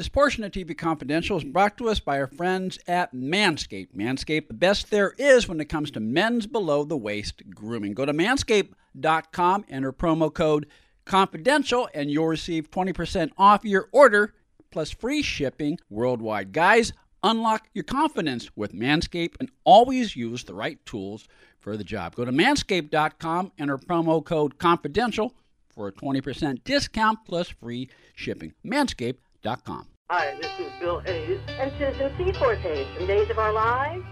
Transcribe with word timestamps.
This 0.00 0.08
portion 0.08 0.44
of 0.44 0.52
TV 0.52 0.74
Confidential 0.74 1.36
is 1.36 1.44
brought 1.44 1.76
to 1.76 1.90
us 1.90 2.00
by 2.00 2.18
our 2.18 2.26
friends 2.26 2.78
at 2.88 3.12
Manscaped. 3.12 3.94
Manscaped, 3.94 4.48
the 4.48 4.54
best 4.54 4.90
there 4.90 5.12
is 5.18 5.46
when 5.46 5.60
it 5.60 5.68
comes 5.68 5.90
to 5.90 6.00
men's 6.00 6.46
below 6.46 6.84
the 6.84 6.96
waist 6.96 7.42
grooming. 7.54 7.92
Go 7.92 8.06
to 8.06 8.14
manscaped.com, 8.14 9.66
enter 9.68 9.92
promo 9.92 10.32
code 10.32 10.64
confidential, 11.04 11.86
and 11.92 12.10
you'll 12.10 12.28
receive 12.28 12.70
20% 12.70 13.32
off 13.36 13.62
your 13.62 13.90
order 13.92 14.32
plus 14.70 14.90
free 14.90 15.20
shipping 15.20 15.78
worldwide. 15.90 16.52
Guys, 16.52 16.94
unlock 17.22 17.68
your 17.74 17.84
confidence 17.84 18.48
with 18.56 18.72
Manscaped 18.72 19.36
and 19.38 19.50
always 19.64 20.16
use 20.16 20.44
the 20.44 20.54
right 20.54 20.82
tools 20.86 21.28
for 21.58 21.76
the 21.76 21.84
job. 21.84 22.14
Go 22.14 22.24
to 22.24 22.32
manscaped.com, 22.32 23.52
enter 23.58 23.76
promo 23.76 24.24
code 24.24 24.56
confidential 24.56 25.34
for 25.68 25.88
a 25.88 25.92
20% 25.92 26.64
discount 26.64 27.18
plus 27.26 27.50
free 27.50 27.90
shipping. 28.14 28.54
Manscaped.com. 28.64 29.89
Hi, 30.12 30.34
this 30.42 30.50
is 30.58 30.72
Bill 30.80 30.98
Hayes. 30.98 31.38
And 31.50 31.70
Susan 31.78 32.12
Seaforth 32.18 32.58
Hayes 32.58 32.84
from 32.96 33.06
Days 33.06 33.30
of 33.30 33.38
Our 33.38 33.52
Lives. 33.52 34.02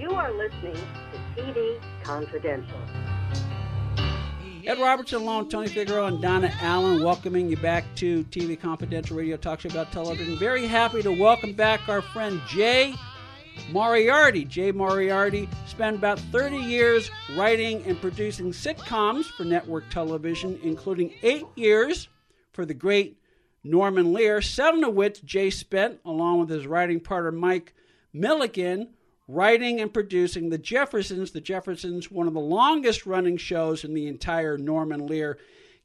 You 0.00 0.12
are 0.12 0.32
listening 0.32 0.72
to 0.72 1.42
TV 1.42 1.78
Confidential. 2.02 2.78
Ed 4.64 4.78
Robertson, 4.78 5.20
along 5.20 5.50
Tony 5.50 5.68
Figueroa, 5.68 6.06
and 6.06 6.22
Donna 6.22 6.50
Allen, 6.62 7.02
welcoming 7.02 7.50
you 7.50 7.58
back 7.58 7.84
to 7.96 8.24
TV 8.24 8.58
Confidential 8.58 9.18
Radio 9.18 9.36
Talk 9.36 9.60
Show 9.60 9.68
about 9.68 9.92
television. 9.92 10.38
Very 10.38 10.66
happy 10.66 11.02
to 11.02 11.12
welcome 11.12 11.52
back 11.52 11.86
our 11.90 12.00
friend 12.00 12.40
Jay 12.48 12.94
Moriarty. 13.70 14.46
Jay 14.46 14.72
Moriarty 14.72 15.46
spent 15.66 15.96
about 15.98 16.18
30 16.32 16.56
years 16.56 17.10
writing 17.36 17.84
and 17.84 18.00
producing 18.00 18.50
sitcoms 18.50 19.26
for 19.26 19.44
network 19.44 19.84
television, 19.90 20.58
including 20.62 21.12
eight 21.22 21.44
years 21.54 22.08
for 22.54 22.64
the 22.64 22.72
great 22.72 23.18
Norman 23.68 24.12
Lear, 24.12 24.40
seven 24.40 24.82
of 24.82 24.94
which 24.94 25.24
Jay 25.24 25.50
spent, 25.50 26.00
along 26.04 26.40
with 26.40 26.48
his 26.48 26.66
writing 26.66 27.00
partner 27.00 27.30
Mike 27.30 27.74
Milligan, 28.12 28.88
writing 29.28 29.80
and 29.80 29.92
producing 29.92 30.48
The 30.48 30.58
Jeffersons. 30.58 31.32
The 31.32 31.40
Jeffersons, 31.40 32.10
one 32.10 32.26
of 32.26 32.34
the 32.34 32.40
longest 32.40 33.06
running 33.06 33.36
shows 33.36 33.84
in 33.84 33.94
the 33.94 34.06
entire 34.06 34.56
Norman 34.56 35.06
Lear 35.06 35.38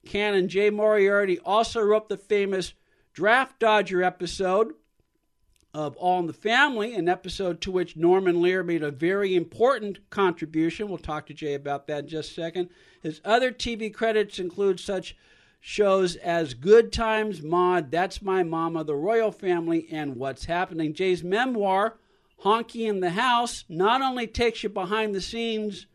canon. 0.05 0.47
Jay 0.47 0.69
Moriarty 0.69 1.39
also 1.39 1.81
wrote 1.81 2.09
the 2.09 2.17
famous 2.17 2.73
Draft 3.13 3.59
Dodger 3.59 4.02
episode 4.02 4.73
of 5.73 5.97
All 5.97 6.19
in 6.19 6.27
the 6.27 6.33
Family, 6.33 6.94
an 6.94 7.09
episode 7.09 7.59
to 7.61 7.72
which 7.72 7.97
Norman 7.97 8.41
Lear 8.41 8.63
made 8.63 8.83
a 8.83 8.91
very 8.91 9.35
important 9.35 10.09
contribution. 10.09 10.88
We'll 10.88 11.00
talk 11.00 11.25
to 11.27 11.33
Jay 11.33 11.55
about 11.55 11.88
that 11.88 12.03
in 12.03 12.07
just 12.07 12.31
a 12.31 12.33
second. 12.33 12.69
His 13.02 13.19
other 13.25 13.52
TV 13.52 13.94
credits 13.94 14.39
include 14.39 14.79
such 14.79 15.17
shows 15.66 16.17
as 16.17 16.53
Good 16.53 16.92
Times, 16.92 17.42
Maude, 17.42 17.89
That's 17.89 18.22
My 18.22 18.44
Mama, 18.44 18.83
The 18.83 18.95
Royal 18.95 19.31
Family, 19.31 19.88
and 19.89 20.17
What's 20.17 20.44
Happening. 20.44 20.94
Jay's 20.94 21.23
memoir, 21.23 21.97
Honky 22.44 22.86
in 22.86 23.00
the 23.00 23.11
House, 23.11 23.64
not 23.69 24.02
only 24.02 24.28
takes 24.28 24.61
you 24.61 24.67
behind 24.67 25.16
the 25.16 25.22
scenes 25.22 25.88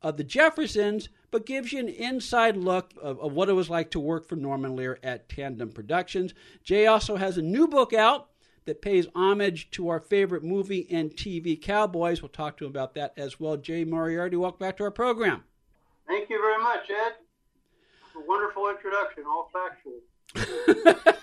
of 0.00 0.16
the 0.16 0.24
Jeffersons, 0.24 1.10
but 1.30 1.44
gives 1.44 1.70
you 1.70 1.80
an 1.80 1.90
inside 1.90 2.56
look 2.56 2.94
of, 3.00 3.20
of 3.20 3.34
what 3.34 3.50
it 3.50 3.52
was 3.52 3.68
like 3.68 3.90
to 3.90 4.00
work 4.00 4.26
for 4.26 4.36
Norman 4.36 4.74
Lear 4.74 4.98
at 5.02 5.28
Tandem 5.28 5.70
Productions. 5.70 6.32
Jay 6.62 6.86
also 6.86 7.16
has 7.16 7.36
a 7.36 7.42
new 7.42 7.68
book 7.68 7.92
out 7.92 8.30
that 8.64 8.80
pays 8.80 9.06
homage 9.14 9.70
to 9.72 9.90
our 9.90 10.00
favorite 10.00 10.42
movie 10.42 10.86
and 10.90 11.10
TV 11.10 11.60
cowboys. 11.60 12.22
We'll 12.22 12.30
talk 12.30 12.56
to 12.56 12.64
him 12.64 12.70
about 12.70 12.94
that 12.94 13.12
as 13.18 13.38
well. 13.38 13.58
Jay 13.58 13.84
Moriarty, 13.84 14.38
welcome 14.38 14.60
back 14.60 14.78
to 14.78 14.84
our 14.84 14.90
program. 14.90 15.44
Thank 16.06 16.30
you 16.30 16.40
very 16.40 16.62
much, 16.62 16.88
Ed. 16.88 17.23
A 18.16 18.20
wonderful 18.26 18.68
introduction, 18.68 19.24
all 19.26 19.50
factual. 19.52 20.00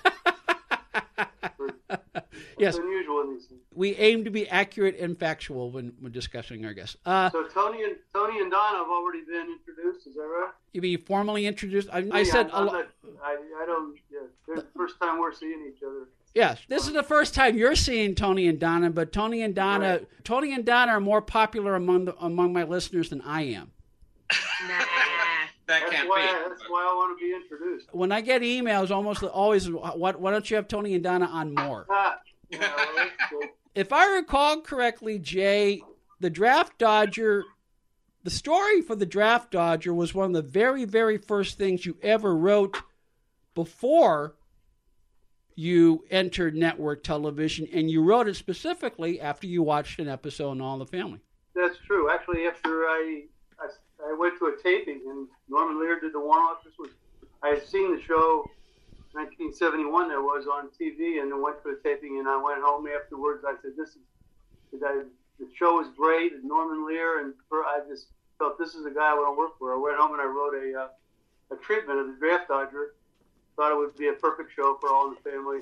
yes, 2.58 2.78
unusual 2.78 3.22
in 3.22 3.34
these. 3.34 3.48
We 3.74 3.96
aim 3.96 4.24
to 4.26 4.30
be 4.30 4.48
accurate 4.50 5.00
and 5.00 5.18
factual 5.18 5.72
when, 5.72 5.94
when 6.00 6.12
discussing 6.12 6.66
our 6.66 6.74
guests. 6.74 6.98
Uh, 7.06 7.30
so 7.30 7.44
Tony 7.48 7.84
and 7.84 7.96
Tony 8.14 8.40
and 8.42 8.52
Donna 8.52 8.80
have 8.80 8.88
already 8.88 9.22
been 9.22 9.58
introduced. 9.58 10.08
Is 10.08 10.16
that 10.16 10.22
right? 10.22 10.52
You 10.74 10.82
mean 10.82 10.98
formally 11.00 11.46
introduced? 11.46 11.90
I, 11.92 12.06
I 12.12 12.24
said. 12.24 12.50
I'm 12.54 12.68
lo- 12.68 12.74
not, 12.74 12.88
I, 13.24 13.38
I 13.62 13.66
don't. 13.66 13.98
Yeah, 14.12 14.56
the 14.56 14.66
first 14.76 15.00
time 15.00 15.20
we're 15.20 15.34
seeing 15.34 15.66
each 15.74 15.82
other. 15.84 16.08
Yes, 16.34 16.60
this 16.70 16.88
is 16.88 16.94
the 16.94 17.04
first 17.04 17.34
time 17.34 17.58
you're 17.58 17.76
seeing 17.76 18.16
Tony 18.16 18.48
and 18.48 18.58
Donna, 18.60 18.90
but 18.90 19.12
Tony 19.12 19.42
and 19.42 19.54
Donna, 19.54 20.00
Right. 20.00 20.08
Tony 20.24 20.54
and 20.54 20.64
Donna 20.64 20.94
are 20.94 21.00
more 21.02 21.22
popular 21.22 21.76
among 21.76 22.06
the, 22.06 22.16
among 22.24 22.54
my 22.54 22.64
listeners 22.64 23.10
than 23.10 23.22
I 23.22 23.42
am. 23.44 23.72
That 25.68 25.82
That's 25.82 25.92
can't 25.92 26.10
why. 26.10 26.22
be. 26.22 26.50
that's 26.50 26.70
why 26.70 26.82
I 26.90 26.94
want 26.94 27.18
to 27.18 27.24
be 27.26 27.34
introduced. 27.34 27.88
When 27.94 28.12
I 28.12 28.22
get 28.22 28.42
emails, 28.42 28.92
almost 28.92 29.24
always, 29.24 29.70
why, 29.70 30.12
why 30.12 30.32
don't 30.32 30.50
you 30.50 30.56
have 30.56 30.68
Tony 30.68 30.96
and 30.96 31.04
Donna 31.04 31.26
on 31.26 31.54
more? 31.54 31.86
Ah, 31.92 32.18
yeah, 32.50 32.60
well, 32.76 32.88
that's 32.96 33.12
good. 33.32 33.50
If 33.76 33.94
I 33.94 34.16
recall 34.16 34.60
correctly, 34.62 35.18
Jay, 35.20 35.82
the 36.20 36.30
Draft 36.30 36.78
Dodger, 36.78 37.46
the 38.24 38.30
story 38.30 38.82
for 38.82 38.96
the 38.96 39.06
Draft 39.06 39.52
Dodger 39.52 39.94
was 39.94 40.14
one 40.14 40.26
of 40.28 40.34
the 40.34 40.42
very, 40.42 40.84
very 40.84 41.18
first 41.18 41.58
things 41.58 41.86
you 41.86 41.96
ever 42.02 42.36
wrote 42.36 42.78
before 43.56 44.36
you 45.56 46.04
entered 46.10 46.56
network 46.56 47.04
television, 47.04 47.68
and 47.74 47.90
you 47.90 48.02
wrote 48.04 48.28
it 48.28 48.36
specifically 48.36 49.20
after 49.22 49.48
you 49.48 49.62
watched 49.64 50.00
an 50.00 50.08
episode 50.10 50.54
in 50.54 50.62
All 50.62 50.74
in 50.74 50.80
the 50.80 50.86
Family. 50.86 51.20
That's 51.56 51.78
true. 51.86 52.10
Actually, 52.12 52.48
after 52.48 52.70
I, 52.86 53.24
I 53.60 53.68
I 54.08 54.14
went 54.18 54.38
to 54.40 54.46
a 54.48 54.56
taping 54.62 55.02
and 55.08 55.28
Norman 55.50 55.80
Lear 55.80 56.00
did 56.00 56.14
the 56.14 56.20
warm 56.20 56.48
up. 56.48 56.64
This 56.64 56.74
was 56.80 56.90
I 57.44 57.50
had 57.50 57.68
seen 57.68 57.96
the 57.96 58.02
show 58.02 58.46
1971 59.14 60.10
that 60.10 60.22
was 60.22 60.48
on 60.48 60.70
TV, 60.80 61.20
and 61.22 61.32
then 61.32 61.42
went 61.42 61.62
to 61.64 61.70
a 61.70 61.76
taping. 61.84 62.20
And 62.20 62.28
I 62.28 62.38
went 62.38 62.62
home 62.62 62.88
afterwards. 62.88 63.44
I 63.46 63.56
said, 63.62 63.72
"This 63.76 63.90
is 63.90 64.80
that 64.80 65.06
the 65.40 65.48
show 65.56 65.78
was 65.78 65.88
great." 65.98 66.34
And 66.34 66.44
Norman 66.46 66.86
Lear 66.86 67.20
and 67.20 67.34
I 67.52 67.82
just 67.90 68.08
felt 68.38 68.58
this 68.58 68.74
is 68.76 68.84
the 68.84 68.92
guy 68.92 69.12
I 69.12 69.14
want 69.14 69.36
to 69.36 69.38
work 69.38 69.60
for. 69.60 69.74
I 69.74 69.78
went 69.78 69.98
home 69.98 70.14
and 70.14 70.22
I 70.22 70.26
wrote 70.26 70.56
a 70.56 70.84
uh, 70.84 70.88
a 71.52 71.56
treatment 71.58 72.00
of 72.00 72.08
the 72.08 72.14
Draft 72.14 72.48
Dodger. 72.48 72.96
Thought 73.58 73.74
it 73.74 73.78
would 73.78 73.98
be 73.98 74.08
a 74.08 74.14
perfect 74.14 74.54
show 74.56 74.78
for 74.80 74.90
All 74.90 75.10
in 75.10 75.16
the 75.16 75.30
Family. 75.30 75.60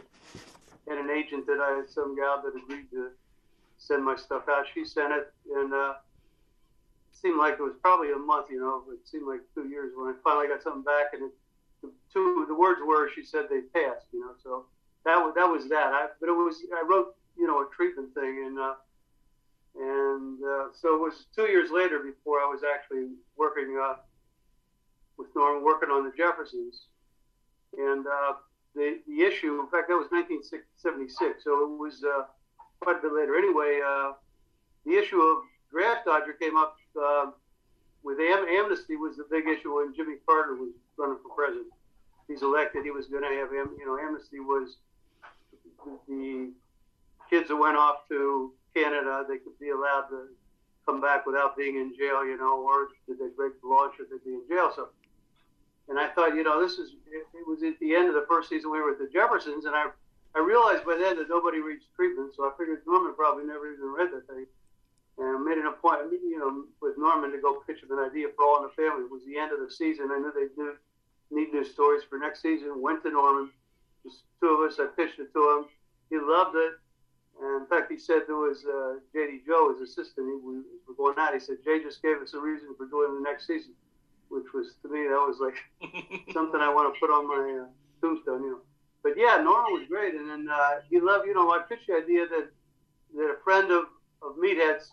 And 0.87 0.99
an 0.99 1.09
agent 1.09 1.47
that 1.47 1.59
I 1.59 1.77
had 1.77 1.89
some 1.89 2.15
gal 2.15 2.41
that 2.43 2.55
agreed 2.55 2.89
to 2.91 3.09
send 3.77 4.05
my 4.05 4.15
stuff 4.15 4.43
out. 4.49 4.65
She 4.73 4.85
sent 4.85 5.13
it, 5.13 5.33
and 5.55 5.73
uh, 5.73 5.93
seemed 7.11 7.37
like 7.37 7.53
it 7.53 7.63
was 7.63 7.75
probably 7.81 8.11
a 8.11 8.17
month. 8.17 8.47
You 8.49 8.59
know, 8.59 8.83
it 8.91 9.07
seemed 9.07 9.27
like 9.27 9.41
two 9.53 9.67
years 9.67 9.91
when 9.95 10.07
I 10.09 10.13
finally 10.23 10.47
got 10.47 10.63
something 10.63 10.83
back, 10.83 11.13
and 11.13 11.23
it, 11.23 11.31
the 11.81 11.91
two 12.11 12.45
the 12.47 12.55
words 12.55 12.81
were 12.85 13.09
she 13.09 13.23
said 13.23 13.45
they 13.49 13.61
passed. 13.61 14.07
You 14.11 14.21
know, 14.21 14.33
so 14.43 14.65
that 15.05 15.17
was 15.17 15.33
that 15.35 15.47
was 15.47 15.69
that. 15.69 15.93
I, 15.93 16.07
but 16.19 16.29
it 16.29 16.33
was 16.33 16.57
I 16.75 16.85
wrote 16.87 17.15
you 17.37 17.47
know 17.47 17.61
a 17.61 17.67
treatment 17.75 18.13
thing, 18.13 18.43
and 18.45 18.59
uh, 18.59 18.75
and 19.75 20.43
uh, 20.43 20.67
so 20.73 20.95
it 20.95 21.01
was 21.01 21.25
two 21.35 21.47
years 21.47 21.71
later 21.71 21.99
before 21.99 22.39
I 22.39 22.49
was 22.49 22.61
actually 22.63 23.07
working 23.37 23.79
uh, 23.81 23.95
with 25.17 25.27
Norm, 25.35 25.63
working 25.63 25.89
on 25.89 26.03
the 26.03 26.11
Jeffersons, 26.15 26.87
and 27.77 28.05
uh, 28.05 28.33
the 28.75 28.99
the 29.07 29.21
issue. 29.21 29.59
In 29.59 29.67
fact, 29.67 29.89
that 29.89 29.95
was 29.95 30.07
1976, 30.11 31.43
so 31.43 31.63
it 31.63 31.77
was 31.79 32.03
uh, 32.03 32.23
quite 32.81 32.97
a 32.97 33.01
bit 33.01 33.13
later. 33.13 33.35
Anyway, 33.35 33.79
uh, 33.85 34.13
the 34.85 34.97
issue 34.97 35.21
of 35.21 35.43
Draft 35.71 36.05
Dodger 36.05 36.33
came 36.33 36.57
up 36.57 36.75
uh, 36.95 37.31
with 38.03 38.19
am- 38.19 38.47
amnesty 38.47 38.95
was 38.95 39.17
the 39.17 39.25
big 39.29 39.47
issue 39.47 39.75
when 39.75 39.93
Jimmy 39.95 40.15
Carter 40.25 40.55
was 40.55 40.71
running 40.97 41.17
for 41.21 41.35
president. 41.35 41.67
He's 42.27 42.41
elected. 42.41 42.83
He 42.83 42.91
was 42.91 43.07
going 43.07 43.23
to 43.23 43.29
have 43.29 43.49
am- 43.49 43.75
you 43.77 43.85
know 43.85 43.97
amnesty 43.99 44.39
was 44.39 44.77
the, 46.07 46.51
kids 47.29 47.47
that 47.47 47.55
went 47.55 47.77
off 47.77 48.07
to 48.09 48.53
Canada. 48.73 49.23
They 49.27 49.37
could 49.37 49.57
be 49.59 49.69
allowed 49.69 50.07
to 50.09 50.29
come 50.85 50.99
back 50.99 51.27
without 51.27 51.55
being 51.55 51.75
in 51.75 51.93
jail. 51.97 52.25
You 52.25 52.37
know, 52.37 52.61
or 52.61 52.89
did 53.07 53.19
they 53.19 53.29
break 53.35 53.59
the 53.61 53.67
law? 53.67 53.89
Should 53.95 54.09
they 54.09 54.17
be 54.23 54.35
in 54.35 54.41
jail? 54.49 54.71
So. 54.75 54.89
And 55.89 55.97
I 55.97 56.07
thought, 56.09 56.35
you 56.35 56.43
know, 56.43 56.61
this 56.61 56.77
is, 56.77 56.93
it, 57.09 57.25
it 57.33 57.47
was 57.47 57.63
at 57.63 57.73
the 57.79 57.95
end 57.95 58.07
of 58.09 58.13
the 58.13 58.25
first 58.29 58.47
season 58.47 58.69
we 58.69 58.79
were 58.79 58.93
with 58.93 58.99
the 58.99 59.09
Jeffersons, 59.11 59.65
and 59.65 59.75
I, 59.75 59.89
I 60.35 60.39
realized 60.39 60.85
by 60.85 60.95
then 61.01 61.17
that 61.17 61.29
nobody 61.29 61.59
reached 61.59 61.89
treatment, 61.95 62.31
so 62.37 62.45
I 62.45 62.51
figured 62.59 62.85
Norman 62.85 63.15
probably 63.15 63.45
never 63.45 63.73
even 63.73 63.89
read 63.89 64.13
the 64.13 64.21
thing. 64.31 64.45
And 65.19 65.35
I 65.35 65.39
made 65.43 65.59
an 65.59 65.67
appointment, 65.67 66.23
you 66.23 66.39
know, 66.39 66.63
with 66.81 66.97
Norman 66.97 67.31
to 67.31 67.41
go 67.41 67.59
pitch 67.67 67.83
him 67.83 67.91
an 67.91 67.99
idea 67.99 68.27
for 68.35 68.45
All 68.45 68.63
in 68.63 68.71
the 68.71 68.75
Family. 68.79 69.03
It 69.03 69.11
was 69.11 69.25
the 69.27 69.37
end 69.37 69.51
of 69.51 69.59
the 69.59 69.69
season. 69.69 70.07
I 70.11 70.17
knew 70.17 70.31
they 70.31 70.47
do 70.55 70.79
need 71.29 71.51
new 71.51 71.65
stories 71.65 72.03
for 72.09 72.17
next 72.17 72.41
season. 72.41 72.81
Went 72.81 73.03
to 73.03 73.11
Norman, 73.11 73.51
just 74.03 74.23
two 74.39 74.47
of 74.47 74.63
us. 74.63 74.79
I 74.79 74.87
pitched 74.95 75.19
it 75.19 75.33
to 75.33 75.41
him. 75.51 75.65
He 76.09 76.17
loved 76.17 76.55
it. 76.55 76.73
And 77.41 77.61
in 77.63 77.67
fact, 77.67 77.91
he 77.91 77.97
said 77.97 78.23
there 78.27 78.39
was 78.39 78.63
uh, 78.63 78.99
J.D. 79.11 79.43
Joe, 79.45 79.75
his 79.75 79.91
assistant. 79.91 80.27
He, 80.27 80.35
we 80.39 80.63
were 80.87 80.95
going 80.95 81.15
out. 81.19 81.33
He 81.33 81.39
said, 81.39 81.57
Jay 81.63 81.83
just 81.83 82.01
gave 82.01 82.17
us 82.23 82.33
a 82.33 82.39
reason 82.39 82.75
for 82.77 82.85
doing 82.87 83.15
the 83.15 83.21
next 83.21 83.47
season, 83.47 83.71
which 84.29 84.47
was, 84.53 84.75
to 84.83 84.87
me, 84.87 85.03
that 85.03 85.19
was 85.19 85.39
like 85.39 85.55
something 86.33 86.59
I 86.59 86.71
want 86.71 86.93
to 86.93 86.99
put 86.99 87.11
on 87.11 87.27
my 87.27 87.63
uh, 87.63 87.67
tombstone, 87.99 88.43
you 88.43 88.51
know. 88.51 88.59
But 89.03 89.13
yeah, 89.15 89.39
Norman 89.43 89.71
was 89.75 89.87
great. 89.87 90.15
And 90.15 90.29
then 90.29 90.47
uh, 90.51 90.79
he 90.89 90.99
loved, 90.99 91.27
you 91.27 91.33
know, 91.33 91.51
I 91.51 91.59
pitched 91.59 91.87
the 91.87 91.95
idea 91.95 92.27
that, 92.27 92.51
that 93.15 93.35
a 93.35 93.43
friend 93.43 93.71
of, 93.71 93.85
of 94.21 94.35
Meathead's 94.37 94.91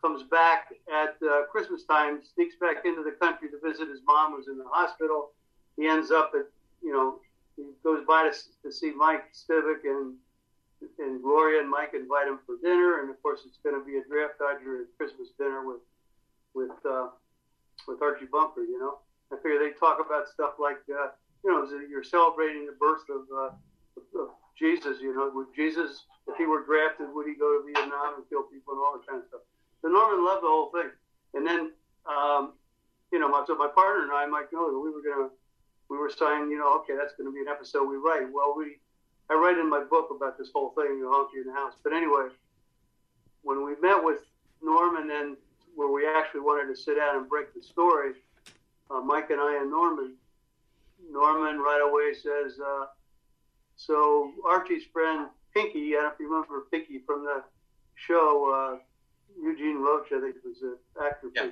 comes 0.00 0.22
back 0.24 0.68
at 0.92 1.16
uh, 1.22 1.44
Christmas 1.50 1.84
time, 1.84 2.20
sneaks 2.34 2.54
back 2.60 2.84
into 2.84 3.02
the 3.02 3.12
country 3.12 3.48
to 3.50 3.58
visit 3.62 3.88
his 3.88 4.00
mom 4.06 4.34
who's 4.34 4.48
in 4.48 4.58
the 4.58 4.68
hospital. 4.70 5.30
He 5.76 5.86
ends 5.86 6.10
up 6.10 6.32
at, 6.34 6.46
you 6.82 6.92
know, 6.92 7.20
he 7.56 7.64
goes 7.82 8.04
by 8.06 8.30
to, 8.30 8.34
to 8.62 8.72
see 8.72 8.92
Mike 8.92 9.24
Stivic 9.34 9.84
and 9.84 10.14
and 10.98 11.22
Gloria 11.22 11.60
and 11.60 11.70
Mike 11.70 11.90
invite 11.94 12.28
him 12.28 12.38
for 12.46 12.56
dinner, 12.62 13.00
and 13.02 13.10
of 13.10 13.20
course 13.22 13.42
it's 13.46 13.58
going 13.62 13.74
to 13.74 13.84
be 13.84 13.98
a 13.98 14.04
draft 14.06 14.38
dodger 14.38 14.86
Christmas 14.96 15.28
dinner 15.38 15.66
with 15.66 15.82
with 16.54 16.76
uh, 16.86 17.08
with 17.86 18.02
Archie 18.02 18.30
Bunker. 18.30 18.62
You 18.62 18.78
know, 18.78 18.98
I 19.32 19.36
figure 19.42 19.58
they 19.58 19.74
talk 19.78 19.98
about 20.04 20.28
stuff 20.28 20.54
like 20.58 20.78
uh, 20.90 21.10
you 21.44 21.50
know 21.50 21.66
you're 21.88 22.04
celebrating 22.04 22.66
the 22.66 22.78
birth 22.78 23.02
of, 23.10 23.26
uh, 23.34 24.22
of 24.22 24.30
Jesus. 24.58 24.98
You 25.00 25.14
know, 25.14 25.30
would 25.34 25.54
Jesus, 25.54 26.04
if 26.28 26.36
he 26.36 26.46
were 26.46 26.64
drafted, 26.64 27.08
would 27.12 27.26
he 27.26 27.34
go 27.34 27.58
to 27.58 27.66
Vietnam 27.66 28.22
and 28.22 28.28
kill 28.28 28.44
people 28.44 28.74
and 28.74 28.80
all 28.82 28.94
that 28.98 29.06
kind 29.06 29.22
of 29.22 29.28
stuff? 29.28 29.42
So 29.82 29.88
Norman 29.88 30.24
loved 30.24 30.42
the 30.42 30.50
whole 30.50 30.70
thing, 30.70 30.90
and 31.34 31.46
then 31.46 31.72
um, 32.06 32.54
you 33.12 33.18
know, 33.18 33.28
my, 33.58 33.68
partner 33.68 34.04
and 34.04 34.12
I, 34.12 34.26
Mike 34.26 34.52
Miller, 34.52 34.78
we 34.78 34.90
were 34.90 35.02
gonna 35.02 35.30
we 35.88 35.96
were 35.96 36.10
saying, 36.10 36.50
you 36.50 36.58
know, 36.58 36.76
okay, 36.80 36.94
that's 36.96 37.14
going 37.14 37.28
to 37.28 37.32
be 37.32 37.40
an 37.40 37.48
episode 37.48 37.88
we 37.88 37.96
write. 37.96 38.30
Well, 38.30 38.54
we 38.56 38.76
I 39.30 39.34
write 39.34 39.58
in 39.58 39.68
my 39.68 39.84
book 39.84 40.08
about 40.14 40.38
this 40.38 40.48
whole 40.54 40.70
thing, 40.70 41.00
the 41.00 41.06
honky 41.06 41.40
in 41.40 41.46
the 41.46 41.52
house. 41.52 41.74
But 41.82 41.92
anyway, 41.92 42.28
when 43.42 43.64
we 43.64 43.72
met 43.80 44.02
with 44.02 44.20
Norman 44.62 45.10
and 45.10 45.36
where 45.74 45.88
we 45.88 46.06
actually 46.06 46.40
wanted 46.40 46.74
to 46.74 46.80
sit 46.80 46.96
down 46.96 47.16
and 47.16 47.28
break 47.28 47.54
the 47.54 47.62
story, 47.62 48.12
uh, 48.90 49.00
Mike 49.00 49.30
and 49.30 49.40
I 49.40 49.58
and 49.60 49.70
Norman, 49.70 50.14
Norman 51.10 51.58
right 51.58 51.80
away 51.86 52.14
says, 52.14 52.58
uh, 52.58 52.86
so 53.76 54.32
Archie's 54.46 54.84
friend 54.92 55.28
Pinky, 55.54 55.94
I 55.96 56.00
don't 56.00 56.02
know 56.02 56.08
if 56.08 56.20
you 56.20 56.28
remember 56.28 56.66
Pinky 56.70 57.00
from 57.06 57.24
the 57.24 57.42
show, 57.94 58.78
uh, 58.78 58.78
Eugene 59.42 59.78
Roche, 59.78 60.12
I 60.12 60.20
think 60.20 60.36
was 60.44 60.60
the 60.60 60.78
actor. 61.02 61.28
Yeah. 61.34 61.48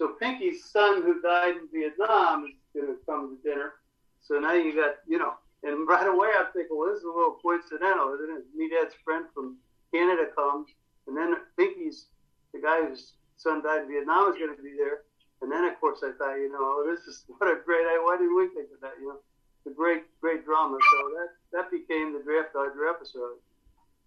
So 0.00 0.16
Pinky's 0.16 0.64
son, 0.64 1.02
who 1.02 1.20
died 1.20 1.60
in 1.60 1.68
Vietnam, 1.68 2.48
is 2.48 2.56
going 2.72 2.88
to 2.88 2.96
come 3.04 3.36
to 3.36 3.38
dinner. 3.44 3.84
So 4.22 4.40
now 4.40 4.54
you 4.54 4.74
got, 4.74 5.04
you 5.06 5.18
know, 5.18 5.34
and 5.62 5.86
right 5.86 6.08
away, 6.08 6.28
I'm 6.40 6.48
thinking, 6.56 6.72
well, 6.72 6.88
this 6.88 7.04
is 7.04 7.04
a 7.04 7.12
little 7.12 7.36
coincidental, 7.44 8.16
isn't 8.16 8.32
it? 8.32 8.44
Meathead's 8.56 8.96
friend 9.04 9.26
from 9.34 9.58
Canada 9.92 10.32
comes, 10.34 10.72
and 11.06 11.14
then 11.14 11.36
Pinky's, 11.58 12.06
the 12.54 12.64
guy 12.64 12.80
whose 12.80 13.12
son 13.36 13.60
died 13.62 13.84
in 13.84 13.88
Vietnam, 13.92 14.32
is 14.32 14.40
going 14.40 14.56
to 14.56 14.62
be 14.62 14.72
there. 14.72 15.04
And 15.44 15.52
then, 15.52 15.68
of 15.68 15.78
course, 15.80 16.00
I 16.00 16.16
thought, 16.16 16.40
you 16.40 16.48
know, 16.48 16.80
this 16.88 17.04
is 17.04 17.28
what 17.36 17.52
a 17.52 17.60
great. 17.60 17.84
Why 17.84 18.16
didn't 18.16 18.36
we 18.36 18.48
think 18.56 18.72
of 18.72 18.80
that? 18.80 18.96
You 18.96 19.12
know, 19.12 19.20
a 19.68 19.74
great, 19.76 20.08
great 20.24 20.46
drama. 20.46 20.78
So 20.80 20.96
that 21.12 21.28
that 21.52 21.70
became 21.70 22.16
the 22.16 22.24
Draft 22.24 22.54
Dodger 22.54 22.88
episode. 22.88 23.36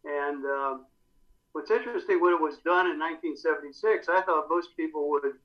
And 0.05 0.41
um, 0.43 0.85
what's 1.51 1.69
interesting, 1.69 2.17
when 2.17 2.33
it 2.33 2.41
was 2.41 2.57
done 2.65 2.89
in 2.89 2.97
1976, 2.97 4.09
I 4.09 4.25
thought 4.25 4.49
most 4.49 4.73
people 4.75 5.11
would 5.11 5.37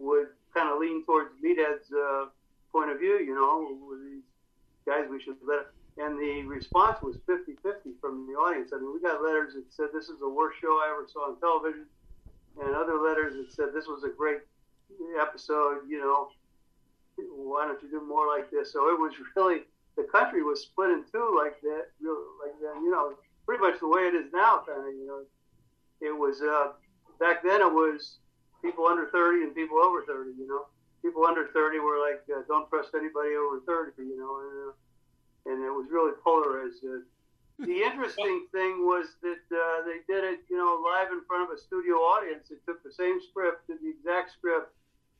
would 0.00 0.28
kind 0.54 0.68
of 0.68 0.78
lean 0.78 1.04
towards 1.04 1.30
Meathead's 1.42 1.92
uh, 1.92 2.26
point 2.72 2.90
of 2.90 2.98
view. 2.98 3.18
You 3.18 3.34
know, 3.34 3.78
with 3.88 4.00
these 4.04 4.24
guys, 4.86 5.08
we 5.10 5.20
should 5.20 5.36
let. 5.46 5.66
And 5.98 6.18
the 6.18 6.42
response 6.46 7.02
was 7.02 7.16
50-50 7.28 8.00
from 8.00 8.26
the 8.26 8.32
audience. 8.32 8.70
I 8.72 8.78
mean, 8.78 8.94
we 8.94 9.00
got 9.00 9.22
letters 9.22 9.52
that 9.54 9.64
said 9.68 9.88
this 9.92 10.08
is 10.08 10.18
the 10.18 10.28
worst 10.28 10.58
show 10.60 10.80
I 10.80 10.94
ever 10.94 11.06
saw 11.12 11.28
on 11.28 11.40
television, 11.40 11.84
and 12.62 12.74
other 12.74 12.96
letters 12.96 13.34
that 13.34 13.52
said 13.52 13.74
this 13.74 13.86
was 13.86 14.04
a 14.04 14.08
great 14.08 14.40
episode. 15.20 15.84
You 15.88 16.00
know, 16.00 16.28
why 17.16 17.66
don't 17.66 17.82
you 17.82 17.90
do 17.90 18.06
more 18.06 18.26
like 18.28 18.50
this? 18.50 18.72
So 18.72 18.88
it 18.88 18.98
was 18.98 19.12
really 19.36 19.62
the 19.96 20.04
country 20.04 20.42
was 20.42 20.62
split 20.62 20.90
in 20.90 21.04
two 21.10 21.34
like 21.36 21.60
that, 21.60 21.90
like 22.00 22.56
that. 22.62 22.80
You 22.80 22.90
know, 22.90 23.14
pretty 23.44 23.62
much 23.62 23.80
the 23.80 23.88
way 23.88 24.02
it 24.02 24.14
is 24.14 24.32
now, 24.32 24.62
kind 24.66 24.80
of. 24.80 24.94
You 24.94 25.06
know, 25.06 25.20
it 26.00 26.16
was 26.16 26.40
uh, 26.40 26.72
back 27.18 27.42
then. 27.42 27.60
It 27.60 27.72
was 27.72 28.18
people 28.62 28.86
under 28.86 29.06
30 29.08 29.44
and 29.44 29.54
people 29.54 29.78
over 29.78 30.02
30. 30.02 30.30
You 30.38 30.48
know 30.48 30.66
people 31.02 31.24
under 31.24 31.48
30 31.48 31.78
were 31.80 31.98
like, 31.98 32.22
uh, 32.28 32.42
don't 32.48 32.68
trust 32.68 32.90
anybody 32.94 33.34
over 33.36 33.60
30, 33.66 34.02
you 34.02 34.18
know, 34.18 34.40
and, 34.40 34.54
uh, 34.68 35.52
and 35.52 35.64
it 35.64 35.70
was 35.72 35.86
really 35.90 36.12
polarized. 36.22 36.84
Uh, 36.84 37.00
the 37.58 37.82
interesting 37.82 38.46
thing 38.52 38.84
was 38.86 39.06
that 39.22 39.44
uh, 39.52 39.84
they 39.84 40.00
did 40.08 40.24
it, 40.24 40.40
you 40.48 40.56
know, 40.56 40.80
live 40.84 41.12
in 41.12 41.20
front 41.26 41.50
of 41.50 41.56
a 41.56 41.60
studio 41.60 41.96
audience. 41.96 42.48
They 42.48 42.56
took 42.66 42.82
the 42.82 42.92
same 42.92 43.20
script, 43.20 43.66
did 43.66 43.78
the 43.82 43.90
exact 43.90 44.32
script, 44.32 44.72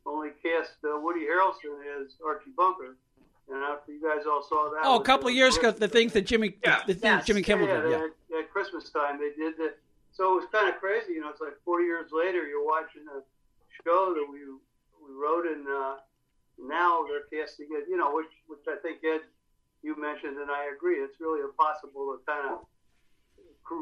only 0.06 0.30
cast 0.42 0.72
uh, 0.84 0.98
Woody 0.98 1.26
Harrelson 1.26 1.76
as 2.00 2.16
Archie 2.24 2.52
Bunker. 2.56 2.96
And 3.52 3.62
after 3.64 3.92
you 3.92 4.00
guys 4.00 4.24
all 4.26 4.42
saw 4.48 4.70
that, 4.70 4.80
oh, 4.84 5.00
a 5.00 5.04
couple 5.04 5.28
of 5.28 5.34
years 5.34 5.56
ago, 5.56 5.70
the 5.70 5.88
things 5.88 6.12
that 6.12 6.22
Jimmy, 6.22 6.54
Yeah. 6.64 6.80
the, 6.86 6.94
the 6.94 7.00
things 7.00 7.02
Yes. 7.18 7.26
Jimmy 7.26 7.42
Kimmel 7.42 7.66
yeah, 7.66 7.80
did, 7.80 7.90
yeah. 7.90 8.06
At, 8.38 8.44
at 8.44 8.50
Christmas 8.50 8.90
time, 8.90 9.18
they 9.18 9.32
did 9.36 9.58
that. 9.58 9.76
So 10.20 10.36
it 10.36 10.44
was 10.44 10.52
kind 10.52 10.68
of 10.68 10.76
crazy, 10.76 11.16
you 11.16 11.24
know. 11.24 11.30
It's 11.30 11.40
like 11.40 11.56
four 11.64 11.80
years 11.80 12.12
later, 12.12 12.44
you're 12.44 12.60
watching 12.60 13.08
a 13.08 13.24
show 13.80 14.12
that 14.12 14.26
we 14.28 14.44
we 15.00 15.16
wrote, 15.16 15.48
and 15.48 15.64
uh, 15.64 15.96
now 16.60 17.08
they're 17.08 17.24
casting 17.32 17.68
it. 17.72 17.88
You 17.88 17.96
know, 17.96 18.12
which 18.12 18.28
which 18.46 18.60
I 18.68 18.76
think 18.84 19.00
Ed, 19.02 19.24
you 19.82 19.98
mentioned, 19.98 20.36
and 20.36 20.50
I 20.50 20.76
agree. 20.76 20.96
It's 20.96 21.18
really 21.20 21.40
impossible 21.40 22.12
to 22.12 22.20
kind 22.30 22.52
of 22.52 22.68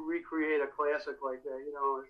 recreate 0.06 0.60
a 0.60 0.68
classic 0.70 1.18
like 1.26 1.42
that. 1.42 1.58
You 1.66 1.74
know, 1.74 2.04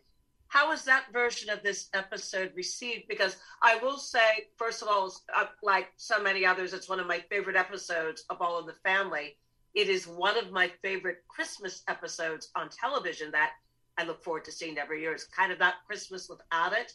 How 0.48 0.68
was 0.68 0.84
that 0.84 1.06
version 1.10 1.48
of 1.48 1.62
this 1.62 1.88
episode 1.94 2.52
received? 2.54 3.08
Because 3.08 3.38
I 3.62 3.76
will 3.76 3.96
say, 3.96 4.48
first 4.58 4.82
of 4.82 4.88
all, 4.88 5.10
uh, 5.34 5.46
like 5.62 5.88
so 5.96 6.22
many 6.22 6.44
others, 6.44 6.74
it's 6.74 6.86
one 6.86 7.00
of 7.00 7.06
my 7.06 7.24
favorite 7.30 7.56
episodes 7.56 8.26
of 8.28 8.42
All 8.42 8.58
in 8.58 8.66
the 8.66 8.76
Family. 8.84 9.38
It 9.72 9.88
is 9.88 10.06
one 10.06 10.36
of 10.36 10.52
my 10.52 10.70
favorite 10.82 11.24
Christmas 11.28 11.82
episodes 11.88 12.50
on 12.54 12.68
television 12.68 13.30
that 13.30 13.52
I 13.98 14.04
look 14.04 14.22
forward 14.22 14.44
to 14.44 14.52
seeing 14.52 14.78
every 14.78 15.00
year. 15.02 15.12
It's 15.12 15.26
kind 15.26 15.50
of 15.52 15.58
not 15.58 15.74
Christmas 15.86 16.28
without 16.28 16.72
it. 16.72 16.92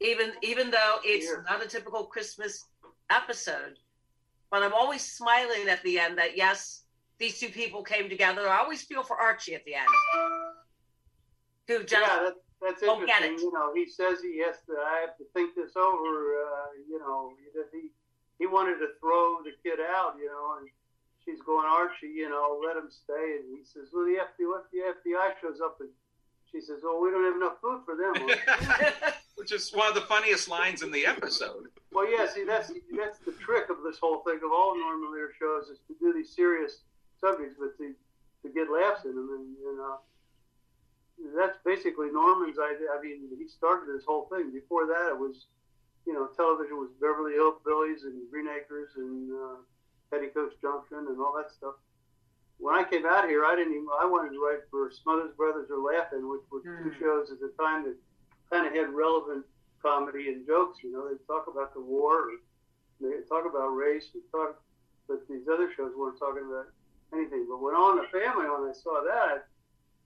Even 0.00 0.32
even 0.42 0.70
though 0.70 0.96
it's 1.04 1.26
Yeah. 1.26 1.42
not 1.48 1.64
a 1.64 1.68
typical 1.68 2.04
Christmas 2.06 2.66
episode, 3.10 3.78
but 4.50 4.62
I'm 4.64 4.74
always 4.74 5.02
smiling 5.02 5.68
at 5.68 5.82
the 5.84 6.00
end 6.00 6.18
that 6.18 6.36
yes, 6.36 6.84
these 7.18 7.38
two 7.38 7.48
people 7.48 7.84
came 7.84 8.08
together. 8.08 8.48
I 8.48 8.58
always 8.58 8.82
feel 8.82 9.04
for 9.04 9.16
Archie 9.16 9.54
at 9.54 9.64
the 9.64 9.76
end, 9.76 9.88
who 11.68 11.84
just 11.84 11.92
yeah, 11.92 12.24
that, 12.24 12.34
that's 12.60 12.82
interesting. 12.82 13.38
You 13.38 13.52
know, 13.52 13.72
he 13.72 13.88
says 13.88 14.20
he 14.20 14.38
has 14.40 14.56
to. 14.66 14.72
I 14.84 14.98
have 15.06 15.16
to 15.18 15.24
think 15.32 15.54
this 15.54 15.76
over. 15.76 16.42
Uh, 16.42 16.66
you 16.88 16.98
know, 16.98 17.32
he 17.72 17.90
he 18.40 18.46
wanted 18.46 18.78
to 18.80 18.88
throw 19.00 19.38
the 19.44 19.52
kid 19.62 19.78
out. 19.80 20.16
You 20.18 20.26
know, 20.26 20.56
and 20.58 20.68
she's 21.24 21.40
going 21.42 21.66
Archie. 21.66 22.12
You 22.14 22.28
know, 22.28 22.60
let 22.64 22.76
him 22.76 22.90
stay. 22.90 23.40
And 23.40 23.56
he 23.56 23.64
says, 23.64 23.88
well, 23.92 24.04
the 24.04 24.20
FBI, 24.22 24.60
the 24.72 24.82
FBI 24.94 25.40
shows 25.40 25.60
up 25.60 25.78
and 25.80 25.90
she 26.50 26.60
says, 26.60 26.80
oh, 26.84 27.02
we 27.02 27.10
don't 27.10 27.24
have 27.24 27.36
enough 27.36 27.58
food 27.60 27.82
for 27.84 27.96
them. 27.96 28.14
Which 29.36 29.52
is 29.52 29.70
one 29.72 29.88
of 29.88 29.94
the 29.94 30.06
funniest 30.06 30.48
lines 30.48 30.82
in 30.82 30.92
the 30.92 31.04
episode. 31.04 31.66
Well, 31.90 32.08
yeah. 32.10 32.26
See, 32.30 32.44
that's 32.44 32.70
that's 32.96 33.18
the 33.18 33.32
trick 33.32 33.70
of 33.70 33.82
this 33.82 33.98
whole 33.98 34.22
thing 34.22 34.38
of 34.38 34.52
all 34.54 34.78
Norman 34.78 35.12
Lear 35.12 35.30
shows 35.38 35.68
is 35.68 35.78
to 35.88 35.94
do 35.98 36.14
these 36.14 36.34
serious 36.34 36.82
subjects, 37.20 37.56
but 37.58 37.76
to 37.78 37.94
to 38.44 38.48
get 38.52 38.70
laughs 38.70 39.04
in 39.04 39.16
them, 39.16 39.28
and 39.32 39.56
you 39.58 39.76
know, 39.76 39.98
that's 41.36 41.58
basically 41.64 42.12
Norman's 42.12 42.58
idea. 42.58 42.92
I 42.92 43.00
mean, 43.00 43.32
he 43.36 43.48
started 43.48 43.88
this 43.88 44.04
whole 44.04 44.28
thing. 44.28 44.52
Before 44.52 44.86
that, 44.86 45.10
it 45.10 45.18
was, 45.18 45.46
you 46.06 46.12
know, 46.12 46.28
television 46.36 46.76
was 46.76 46.90
Beverly 47.00 47.32
Hillbillies 47.32 48.04
and 48.04 48.30
Green 48.30 48.46
Acres 48.48 48.90
and 48.96 49.32
uh, 49.32 49.56
Petticoats 50.18 50.54
Junction 50.62 51.06
and 51.10 51.18
all 51.18 51.34
that 51.36 51.50
stuff. 51.50 51.74
When 52.58 52.74
I 52.74 52.84
came 52.84 53.04
out 53.04 53.26
here, 53.28 53.44
I 53.44 53.56
didn't 53.56 53.74
even. 53.74 53.88
I 54.00 54.06
wanted 54.06 54.30
to 54.30 54.38
write 54.38 54.62
for 54.70 54.90
Smothers 55.02 55.34
Brothers 55.36 55.68
Are 55.70 55.78
Laugh-In, 55.82 56.28
which 56.30 56.42
were 56.50 56.60
two 56.62 56.70
Hmm. 56.94 57.00
shows 57.02 57.30
at 57.32 57.40
the 57.40 57.50
time 57.58 57.82
that 57.84 57.96
kind 58.50 58.66
of 58.66 58.72
had 58.72 58.94
relevant 58.94 59.44
comedy 59.82 60.28
and 60.28 60.46
jokes. 60.46 60.78
You 60.84 60.92
know, 60.92 61.08
they 61.08 61.18
talk 61.26 61.48
about 61.48 61.74
the 61.74 61.80
war, 61.80 62.30
or 62.30 62.36
they 63.00 63.20
talk 63.28 63.44
about 63.44 63.68
race, 63.74 64.06
they 64.14 64.20
talk, 64.30 64.62
but 65.08 65.26
these 65.28 65.48
other 65.48 65.72
shows 65.74 65.92
weren't 65.96 66.18
talking 66.18 66.44
about 66.46 66.66
anything. 67.12 67.46
But 67.50 67.60
when 67.60 67.74
on 67.74 67.96
the 67.96 68.06
family, 68.08 68.46
when 68.48 68.70
I 68.70 68.72
saw 68.72 69.02
that, 69.02 69.18
I 69.18 69.38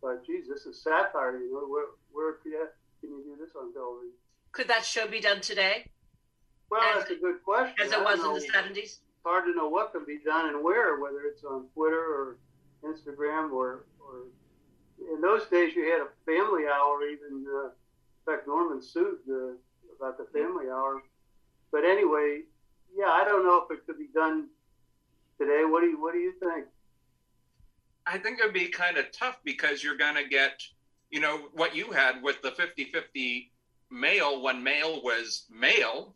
thought, 0.00 0.25
geez, 0.27 0.49
this 0.49 0.65
is 0.65 0.83
satire. 0.83 1.37
You 1.38 1.53
know, 1.53 1.67
where 1.69 1.87
where 2.11 2.33
can 2.41 2.53
you, 2.53 2.69
do 3.03 3.37
this 3.38 3.55
on 3.55 3.73
television? 3.75 4.12
could 4.53 4.67
that 4.69 4.83
show 4.85 5.07
be 5.07 5.21
done 5.21 5.41
today 5.43 5.87
Well, 6.71 6.81
As- 6.81 7.00
that's 7.00 7.11
a 7.11 7.17
good 7.17 7.43
question. 7.45 7.77
as 7.85 7.93
it 7.93 8.03
was 8.03 8.19
in 8.25 8.33
the 8.33 8.41
seventies? 8.41 9.00
Hard 9.25 9.45
to 9.47 9.55
know 9.55 9.69
what 9.69 9.93
can 9.93 10.05
be 10.05 10.19
done 10.25 10.49
and 10.49 10.63
where, 10.65 10.99
whether 11.01 11.21
it's 11.23 11.45
on 11.45 11.67
Twitter 11.75 12.01
or 12.01 12.39
Instagram 12.85 13.53
or 13.53 13.85
or 14.01 14.25
in 15.13 15.21
those 15.21 15.47
days 15.47 15.75
you 15.75 15.85
had 15.91 16.01
a 16.01 16.09
family 16.25 16.65
hour. 16.67 17.03
Even 17.03 17.45
uh, 17.47 17.67
in 17.67 17.73
fact, 18.27 18.47
Norman 18.47 18.83
sued 18.83 19.19
uh, 19.29 19.53
about 19.99 20.19
the 20.19 20.27
family 20.33 20.69
hour. 20.71 21.03
But 21.71 21.85
anyway, 21.85 22.43
yeah, 22.97 23.09
I 23.09 23.25
don't 23.25 23.45
know 23.45 23.65
if 23.65 23.77
it 23.77 23.87
could 23.87 23.99
be 23.99 24.09
done 24.15 24.49
today. 25.39 25.65
What 25.65 25.81
do 25.81 25.89
you 25.89 26.01
What 26.01 26.13
do 26.13 26.19
you 26.19 26.33
think? 26.41 26.67
I 28.07 28.19
think 28.19 28.41
it'd 28.41 28.55
be 28.55 28.69
kind 28.69 28.97
of 28.97 29.13
tough 29.13 29.39
because 29.45 29.85
you're 29.85 29.97
going 29.97 30.15
to 30.15 30.27
get, 30.27 30.63
you 31.11 31.21
know, 31.21 31.49
what 31.53 31.77
you 31.77 31.91
had 31.91 32.23
with 32.23 32.41
the 32.41 32.51
50 32.53 32.85
50 32.85 33.53
male 33.91 34.43
when 34.43 34.63
male 34.63 35.03
was 35.03 35.45
male. 35.51 36.15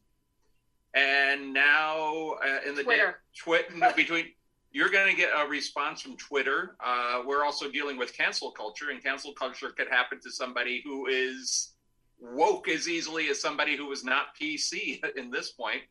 And 0.94 1.52
now 1.54 2.34
uh, 2.44 2.68
in 2.68 2.74
the 2.74 2.82
Twitter. 2.82 3.06
day, 3.10 3.12
Twitter 3.38 3.92
between 3.96 4.26
you're 4.72 4.88
going 4.88 5.10
to 5.10 5.16
get 5.16 5.30
a 5.36 5.46
response 5.46 6.00
from 6.00 6.16
Twitter. 6.16 6.76
Uh, 6.82 7.22
we're 7.26 7.44
also 7.44 7.70
dealing 7.70 7.98
with 7.98 8.16
cancel 8.16 8.50
culture, 8.50 8.90
and 8.90 9.02
cancel 9.02 9.32
culture 9.34 9.70
could 9.70 9.88
happen 9.88 10.18
to 10.22 10.30
somebody 10.30 10.80
who 10.84 11.06
is 11.06 11.74
woke 12.18 12.68
as 12.68 12.88
easily 12.88 13.28
as 13.28 13.40
somebody 13.40 13.76
who 13.76 13.90
is 13.92 14.02
not 14.04 14.28
PC 14.40 15.00
in 15.16 15.30
this 15.30 15.50
point. 15.52 15.82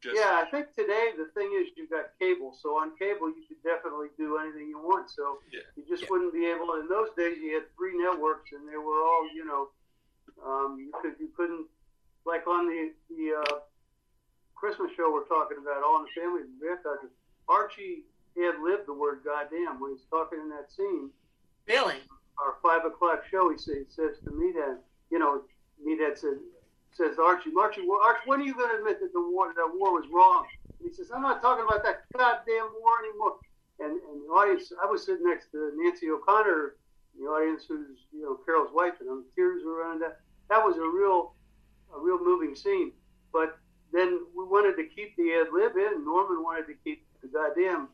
Just, 0.00 0.16
Yeah, 0.16 0.42
I 0.46 0.50
think 0.50 0.72
today 0.74 1.10
the 1.18 1.26
thing 1.34 1.50
is 1.60 1.68
you've 1.76 1.90
got 1.90 2.16
cable, 2.18 2.56
so 2.62 2.70
on 2.78 2.96
cable 2.96 3.28
you 3.28 3.42
could 3.46 3.62
definitely 3.62 4.08
do 4.16 4.38
anything 4.38 4.68
you 4.68 4.78
want. 4.78 5.10
So 5.10 5.40
Yeah. 5.52 5.60
you 5.76 5.84
just 5.88 6.04
Yeah. 6.04 6.08
wouldn't 6.10 6.32
be 6.32 6.46
able. 6.46 6.74
In 6.74 6.88
those 6.88 7.10
days, 7.16 7.36
you 7.38 7.54
had 7.54 7.64
three 7.76 7.98
networks, 7.98 8.52
and 8.52 8.66
they 8.68 8.78
were 8.78 9.02
all, 9.02 9.28
you 9.34 9.44
know, 9.44 9.70
um, 10.42 10.78
you 10.78 10.92
could 11.02 11.16
you 11.18 11.28
couldn't 11.36 11.66
like 12.24 12.46
on 12.46 12.66
the 12.68 12.92
the 13.10 13.34
uh, 13.34 13.60
Christmas 14.60 14.92
show 14.94 15.08
we're 15.08 15.24
talking 15.24 15.56
about, 15.56 15.82
All 15.82 16.04
in 16.04 16.04
the 16.04 16.20
Family. 16.20 16.44
Archie 17.48 18.04
had 18.36 18.60
lived 18.62 18.86
the 18.86 18.92
word 18.92 19.24
"goddamn" 19.24 19.80
when 19.80 19.92
he's 19.92 20.04
talking 20.10 20.38
in 20.38 20.50
that 20.50 20.70
scene. 20.70 21.08
Really? 21.66 21.96
Our 22.36 22.60
five 22.62 22.84
o'clock 22.84 23.24
show, 23.30 23.50
he 23.50 23.56
says, 23.56 23.88
says 23.88 24.20
to 24.24 24.30
Meathead, 24.30 24.76
you 25.10 25.18
know, 25.18 25.42
Meathead 25.80 26.18
said, 26.18 26.36
says 26.92 27.18
Archie, 27.18 27.50
Archie, 27.58 27.82
Archie, 28.04 28.20
when 28.26 28.40
are 28.40 28.44
you 28.44 28.54
going 28.54 28.70
to 28.70 28.78
admit 28.78 29.00
that 29.00 29.12
the 29.12 29.20
war, 29.32 29.52
that 29.56 29.70
war 29.74 29.92
was 29.96 30.04
wrong? 30.12 30.46
And 30.78 30.88
he 30.88 30.94
says, 30.94 31.10
I'm 31.14 31.22
not 31.22 31.40
talking 31.40 31.64
about 31.64 31.82
that 31.84 32.04
goddamn 32.16 32.68
war 32.80 33.00
anymore. 33.00 33.36
And, 33.80 33.92
and 33.92 34.28
the 34.28 34.32
audience, 34.32 34.72
I 34.82 34.86
was 34.86 35.04
sitting 35.04 35.26
next 35.26 35.50
to 35.52 35.72
Nancy 35.76 36.10
O'Connor, 36.10 36.76
the 37.18 37.24
audience 37.24 37.64
who's, 37.66 38.04
you 38.12 38.22
know, 38.22 38.38
Carroll's 38.44 38.72
wife, 38.74 38.94
and 39.00 39.08
um, 39.08 39.24
tears 39.34 39.62
were 39.64 39.80
running 39.80 40.00
down. 40.00 40.12
That 40.48 40.64
was 40.64 40.76
a 40.76 40.86
real, 40.86 41.34
a 41.94 41.98
real 41.98 42.22
moving 42.22 42.54
scene. 42.54 42.92
Wanted 44.70 44.88
to 44.88 44.94
keep 44.94 45.16
the 45.16 45.34
ad 45.34 45.48
lib 45.52 45.74
in. 45.74 46.04
Norman 46.04 46.44
wanted 46.44 46.66
to 46.68 46.74
keep 46.84 47.02
the 47.22 47.28
goddamn. 47.28 47.88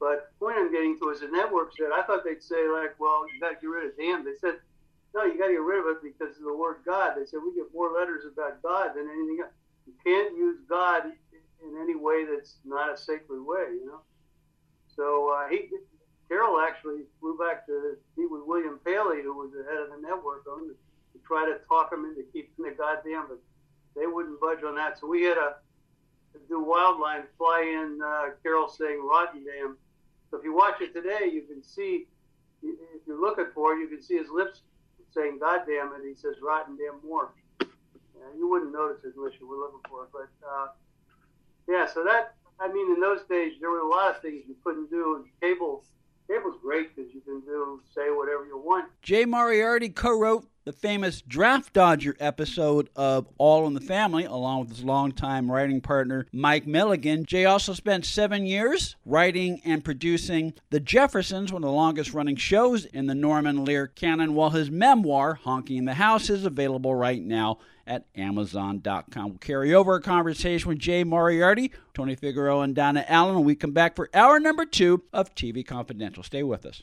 But 0.00 0.32
the 0.32 0.46
point 0.46 0.56
I'm 0.58 0.72
getting 0.72 0.98
to 1.00 1.10
is 1.10 1.20
the 1.20 1.28
network 1.28 1.76
said, 1.76 1.92
I 1.92 2.02
thought 2.02 2.24
they'd 2.24 2.42
say, 2.42 2.68
like, 2.72 2.98
well, 2.98 3.28
you 3.28 3.38
got 3.38 3.50
to 3.50 3.60
get 3.60 3.68
rid 3.68 3.84
of 3.84 3.96
damn. 3.98 4.24
They 4.24 4.32
said, 4.40 4.56
no, 5.14 5.24
you 5.24 5.36
got 5.36 5.48
to 5.48 5.52
get 5.52 5.60
rid 5.60 5.80
of 5.80 5.92
it 5.92 6.02
because 6.02 6.38
of 6.38 6.44
the 6.44 6.56
word 6.56 6.78
God. 6.86 7.20
They 7.20 7.26
said, 7.26 7.40
we 7.44 7.52
get 7.54 7.68
more 7.74 7.92
letters 7.92 8.24
about 8.24 8.62
God 8.62 8.96
than 8.96 9.12
anything 9.12 9.44
else. 9.44 9.52
You 9.86 9.92
can't 10.00 10.34
use 10.34 10.56
God 10.68 11.04
in 11.60 11.76
any 11.82 11.96
way 11.96 12.24
that's 12.24 12.56
not 12.64 12.88
a 12.88 12.96
sacred 12.96 13.44
way, 13.44 13.76
you 13.76 13.84
know? 13.84 14.00
So 14.96 15.36
uh, 15.36 15.48
he, 15.48 15.68
Carroll 16.28 16.60
actually 16.60 17.04
flew 17.20 17.36
back 17.36 17.66
to 17.66 17.98
meet 18.16 18.30
with 18.30 18.40
William 18.46 18.80
Paley, 18.86 19.20
who 19.20 19.36
was 19.36 19.52
the 19.52 19.68
head 19.68 19.84
of 19.84 19.90
the 19.90 20.00
network, 20.00 20.48
on 20.48 20.64
to, 20.64 20.72
to 20.72 21.18
try 21.26 21.44
to 21.44 21.60
talk 21.68 21.92
him 21.92 22.06
into 22.06 22.24
keeping 22.32 22.64
the 22.64 22.72
goddamn, 22.72 23.26
but 23.28 23.38
they 23.94 24.06
wouldn't 24.06 24.40
budge 24.40 24.64
on 24.64 24.76
that. 24.76 24.98
So 24.98 25.06
we 25.06 25.24
had 25.24 25.34
to 25.34 25.56
do 26.48 26.64
Wildline, 26.64 27.24
fly 27.38 27.62
in 27.62 28.00
uh, 28.04 28.30
Carroll 28.42 28.68
saying 28.68 29.00
Rottendam. 29.00 29.76
So 30.30 30.38
if 30.38 30.44
you 30.44 30.54
watch 30.54 30.80
it 30.80 30.94
today, 30.94 31.30
you 31.32 31.42
can 31.42 31.62
see, 31.62 32.06
if 32.62 32.78
you're 33.06 33.20
looking 33.20 33.46
for 33.54 33.74
it, 33.74 33.80
you 33.80 33.88
can 33.88 34.02
see 34.02 34.16
his 34.16 34.28
lips 34.28 34.62
saying 35.14 35.38
"goddamn" 35.40 35.92
and 35.94 36.04
he 36.06 36.14
says 36.14 36.36
"Rottendam 36.42 37.04
more." 37.04 37.32
Yeah, 37.60 37.66
you 38.36 38.48
wouldn't 38.48 38.72
notice 38.72 39.04
it 39.04 39.14
unless 39.16 39.32
you 39.40 39.48
were 39.48 39.56
looking 39.56 39.80
for 39.88 40.04
it, 40.04 40.10
but 40.12 40.28
uh, 40.46 40.66
yeah. 41.68 41.86
So 41.86 42.04
that 42.04 42.34
I 42.60 42.72
mean, 42.72 42.94
in 42.94 43.00
those 43.00 43.22
days, 43.28 43.54
there 43.60 43.70
were 43.70 43.80
a 43.80 43.88
lot 43.88 44.14
of 44.14 44.22
things 44.22 44.44
you 44.46 44.54
couldn't 44.62 44.90
do. 44.90 45.16
And 45.16 45.24
cable, 45.40 45.84
cable's 46.28 46.56
great 46.62 46.94
because 46.94 47.12
you 47.12 47.20
can 47.20 47.40
do 47.40 47.80
say 47.94 48.10
whatever 48.10 48.46
you 48.46 48.56
want. 48.56 48.86
Jay 49.02 49.24
Moriarty 49.24 49.88
co-wrote 49.88 50.46
the 50.64 50.72
famous 50.72 51.22
Draft 51.22 51.72
Dodger 51.72 52.16
episode 52.20 52.88
of 52.94 53.26
All 53.38 53.66
in 53.66 53.74
the 53.74 53.80
Family, 53.80 54.24
along 54.24 54.60
with 54.60 54.68
his 54.70 54.84
longtime 54.84 55.50
writing 55.50 55.80
partner 55.80 56.26
Mike 56.32 56.66
Milligan. 56.66 57.24
Jay 57.24 57.44
also 57.44 57.72
spent 57.72 58.04
seven 58.04 58.46
years 58.46 58.96
writing 59.04 59.60
and 59.64 59.84
producing 59.84 60.54
The 60.70 60.80
Jeffersons, 60.80 61.52
one 61.52 61.64
of 61.64 61.68
the 61.68 61.74
longest 61.74 62.14
running 62.14 62.36
shows 62.36 62.84
in 62.84 63.06
the 63.06 63.14
Norman 63.14 63.64
Lear 63.64 63.88
canon, 63.88 64.34
while 64.34 64.50
his 64.50 64.70
memoir, 64.70 65.40
Honky 65.44 65.76
in 65.76 65.84
the 65.84 65.94
House, 65.94 66.30
is 66.30 66.44
available 66.44 66.94
right 66.94 67.22
now 67.22 67.58
at 67.86 68.06
Amazon.com. 68.14 69.30
We'll 69.30 69.38
carry 69.38 69.74
over 69.74 69.96
a 69.96 70.00
conversation 70.00 70.68
with 70.68 70.78
Jay 70.78 71.02
Moriarty, 71.02 71.72
Tony 71.94 72.14
Figueroa, 72.14 72.62
and 72.62 72.74
Donna 72.74 73.04
Allen 73.08 73.34
when 73.34 73.44
we 73.44 73.56
come 73.56 73.72
back 73.72 73.96
for 73.96 74.08
hour 74.14 74.38
number 74.38 74.64
two 74.64 75.02
of 75.12 75.34
TV 75.34 75.66
Confidential. 75.66 76.22
Stay 76.22 76.44
with 76.44 76.64
us. 76.64 76.82